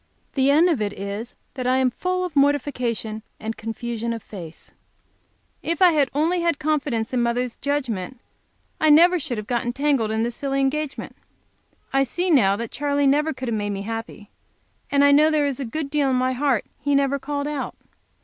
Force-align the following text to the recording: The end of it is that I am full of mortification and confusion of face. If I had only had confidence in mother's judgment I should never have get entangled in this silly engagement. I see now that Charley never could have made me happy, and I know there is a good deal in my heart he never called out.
The 0.33 0.49
end 0.49 0.67
of 0.67 0.81
it 0.81 0.93
is 0.93 1.35
that 1.53 1.67
I 1.67 1.77
am 1.77 1.91
full 1.91 2.25
of 2.25 2.35
mortification 2.35 3.21
and 3.39 3.55
confusion 3.55 4.13
of 4.13 4.23
face. 4.23 4.71
If 5.61 5.79
I 5.79 5.91
had 5.91 6.09
only 6.15 6.41
had 6.41 6.57
confidence 6.57 7.13
in 7.13 7.21
mother's 7.21 7.55
judgment 7.57 8.17
I 8.79 8.87
should 8.87 8.93
never 8.95 9.17
have 9.19 9.45
get 9.45 9.61
entangled 9.63 10.09
in 10.09 10.23
this 10.23 10.35
silly 10.35 10.59
engagement. 10.59 11.15
I 11.93 12.03
see 12.03 12.31
now 12.31 12.55
that 12.55 12.71
Charley 12.71 13.05
never 13.05 13.31
could 13.31 13.49
have 13.49 13.53
made 13.55 13.69
me 13.69 13.83
happy, 13.83 14.31
and 14.89 15.03
I 15.03 15.11
know 15.11 15.29
there 15.29 15.45
is 15.45 15.59
a 15.59 15.65
good 15.65 15.91
deal 15.91 16.09
in 16.09 16.15
my 16.15 16.33
heart 16.33 16.65
he 16.79 16.95
never 16.95 17.19
called 17.19 17.47
out. 17.47 17.75